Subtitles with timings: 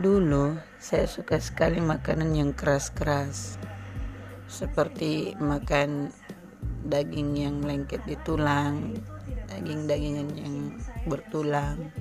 [0.00, 3.60] Dulu saya suka sekali makanan yang keras-keras.
[4.48, 6.08] Seperti makan
[6.88, 8.96] daging yang lengket di tulang
[9.52, 10.56] Daging-dagingan yang
[11.04, 11.92] bertulang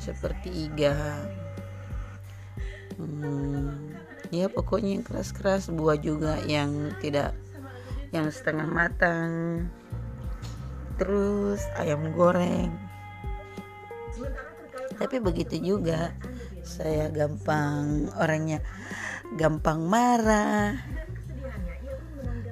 [0.00, 0.96] Seperti iga.
[2.96, 3.92] Hmm,
[4.32, 7.36] Ya pokoknya yang keras-keras Buah juga yang tidak
[8.08, 9.32] Yang setengah matang.
[10.96, 12.72] Terus ayam goreng.
[14.96, 16.16] Tapi begitu juga
[16.68, 18.60] saya gampang orangnya
[19.40, 20.76] gampang marah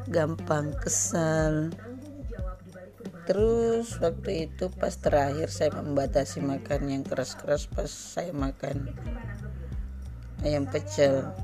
[0.09, 1.69] gampang kesal
[3.29, 8.97] terus waktu itu pas terakhir saya membatasi makan yang keras-keras pas saya makan
[10.47, 11.35] ayam pecel.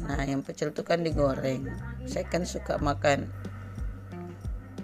[0.00, 1.68] Nah ayam pecel itu kan digoreng.
[2.08, 3.28] Saya kan suka makan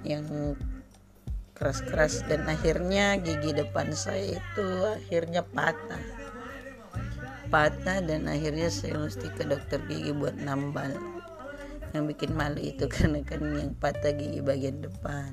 [0.04, 0.54] yang
[1.56, 6.17] keras-keras dan akhirnya gigi depan saya itu akhirnya patah
[7.48, 10.94] patah dan akhirnya saya mesti ke dokter gigi buat nambal.
[11.96, 15.32] Yang bikin malu itu karena kan yang patah gigi bagian depan.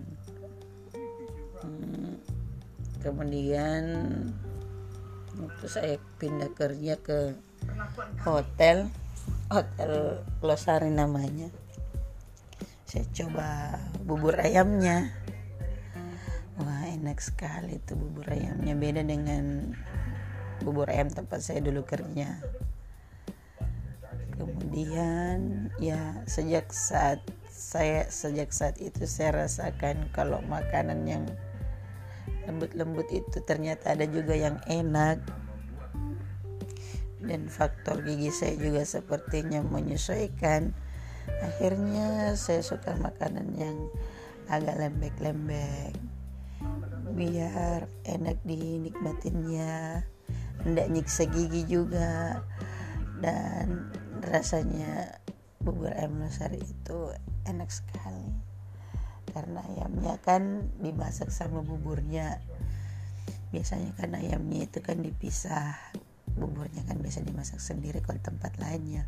[1.61, 2.19] Hmm,
[3.03, 3.83] kemudian
[5.35, 7.35] waktu saya pindah kerja ke
[8.23, 8.87] hotel
[9.51, 11.51] hotel Losari namanya
[12.95, 13.75] saya coba
[14.07, 15.11] bubur ayamnya.
[16.55, 18.71] Wah enak sekali tuh bubur ayamnya.
[18.71, 19.75] Beda dengan
[20.63, 22.39] bubur ayam tempat saya dulu kerja.
[24.35, 31.23] Kemudian ya sejak saat saya sejak saat itu saya rasakan kalau makanan yang
[32.45, 35.23] lembut-lembut itu ternyata ada juga yang enak.
[37.25, 40.75] Dan faktor gigi saya juga sepertinya menyesuaikan.
[41.41, 43.89] Akhirnya saya suka makanan yang
[44.45, 45.97] agak lembek-lembek.
[47.17, 50.05] Biar enak dinikmatinnya
[50.65, 52.41] tidak nyiksa gigi juga.
[53.21, 53.93] Dan
[54.25, 55.21] rasanya
[55.61, 57.13] bubur ayam losari itu
[57.45, 58.33] enak sekali.
[59.29, 62.41] Karena ayamnya kan dimasak sama buburnya.
[63.53, 65.77] Biasanya kan ayamnya itu kan dipisah
[66.35, 69.07] buburnya kan biasa dimasak sendiri kalau tempat lainnya.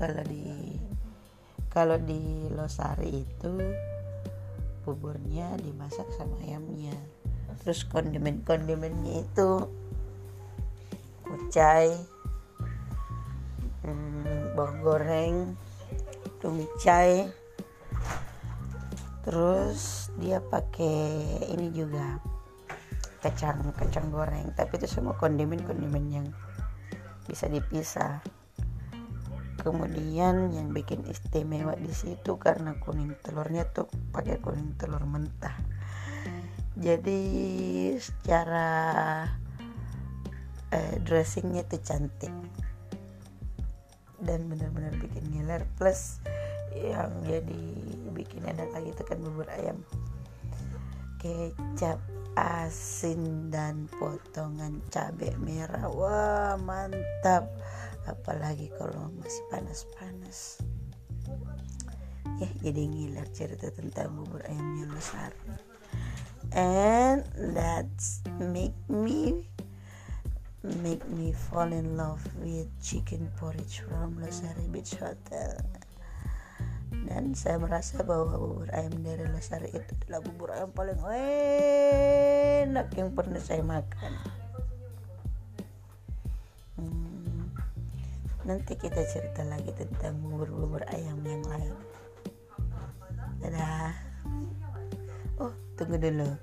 [0.00, 0.74] Kalau di
[1.70, 3.54] kalau di losari itu
[4.82, 6.94] buburnya dimasak sama ayamnya.
[7.62, 9.50] Terus kondimen-kondimennya itu
[11.46, 11.94] kucai
[13.86, 15.34] hmm, bawang goreng
[16.42, 17.30] tumicai
[19.22, 22.18] terus dia pakai ini juga
[23.22, 24.50] kacang kacang goreng.
[24.58, 26.26] Tapi itu semua kondimen kondimen yang
[27.30, 28.26] bisa dipisah.
[29.62, 35.54] Kemudian yang bikin istimewa di situ karena kuning telurnya tuh pakai kuning telur mentah.
[36.74, 37.22] Jadi
[38.02, 39.22] secara
[40.76, 42.32] eh, dressingnya tuh cantik.
[44.20, 45.64] Dan benar-benar bikin ngiler.
[45.80, 46.20] Plus
[46.76, 47.64] yang jadi
[48.12, 49.80] bikin enak lagi itu kan bubur ayam.
[51.16, 51.96] Kecap
[52.36, 55.88] asin dan potongan cabai merah.
[55.88, 57.48] Wah mantap.
[58.04, 60.60] Apalagi kalau masih panas-panas.
[62.36, 65.76] Ya jadi ngiler cerita tentang bubur ayamnya Losari
[66.52, 69.48] and that's make me
[70.82, 75.54] make me fall in love with chicken porridge from Losari Beach Hotel.
[77.06, 80.98] Dan saya merasa bahwa bubur ayam dari Losari itu adalah bubur ayam paling
[82.66, 84.12] enak yang pernah saya makan.
[86.74, 87.54] Hmm,
[88.42, 91.74] nanti kita cerita lagi tentang bubur-bubur ayam yang lain.
[93.38, 93.94] Dadah.
[95.38, 96.34] Oh tunggu dulu.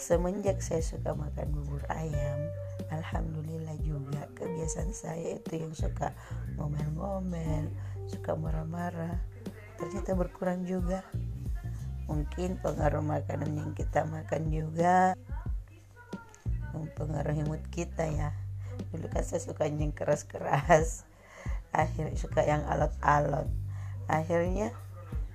[0.00, 2.40] Semenjak saya suka makan bubur ayam
[3.00, 4.28] alhamdulillah juga.
[4.36, 6.12] Kebiasaan saya itu yang suka
[6.60, 7.72] ngomel-ngomel
[8.06, 9.16] suka marah-marah.
[9.80, 11.00] Ternyata berkurang juga.
[12.10, 15.14] Mungkin pengaruh makanan yang kita makan juga
[16.74, 18.30] mempengaruhi mood kita ya.
[18.90, 21.06] Dulu kan saya suka yang keras-keras
[21.70, 23.46] akhirnya suka yang alot-alot.
[24.10, 24.74] Akhirnya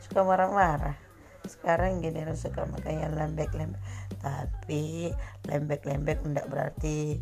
[0.03, 0.99] suka marah-marah.
[1.47, 3.79] Sekarang gini suka makan yang lembek-lembek.
[4.19, 5.13] Tapi
[5.47, 7.21] lembek-lembek tidak berarti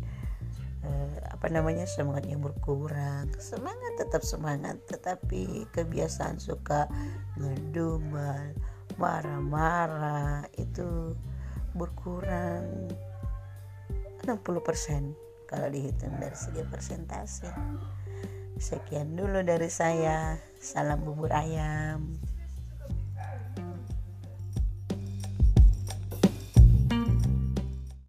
[0.84, 6.86] eh, apa namanya semangatnya berkurang semangat tetap semangat tetapi kebiasaan suka
[7.40, 8.54] ngedumel
[9.00, 11.16] marah-marah itu
[11.74, 12.86] berkurang
[14.22, 17.50] 60% kalau dihitung dari segi persentase.
[18.56, 20.38] Sekian dulu dari saya.
[20.56, 22.16] Salam bubur ayam